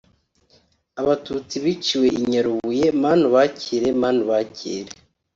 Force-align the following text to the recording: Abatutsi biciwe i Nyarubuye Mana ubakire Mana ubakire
Abatutsi 1.01 1.55
biciwe 1.63 2.07
i 2.19 2.23
Nyarubuye 2.31 2.85
Mana 3.01 3.21
ubakire 3.29 3.87
Mana 4.01 4.19
ubakire 4.25 4.91